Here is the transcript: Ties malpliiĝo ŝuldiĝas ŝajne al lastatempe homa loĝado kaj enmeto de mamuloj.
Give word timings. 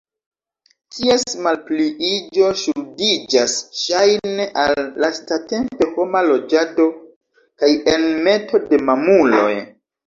Ties 0.93 1.25
malpliiĝo 1.47 2.47
ŝuldiĝas 2.63 3.55
ŝajne 3.83 4.49
al 4.65 4.83
lastatempe 5.05 5.93
homa 5.95 6.25
loĝado 6.33 6.91
kaj 7.63 7.75
enmeto 7.97 8.67
de 8.71 8.85
mamuloj. 8.91 9.51